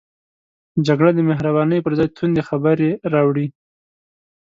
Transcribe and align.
جګړه 0.87 1.11
د 1.15 1.19
مهربانۍ 1.29 1.79
پر 1.83 1.93
ځای 1.99 2.09
توندې 2.17 2.41
خبرې 2.49 2.89
راوړي 3.13 3.47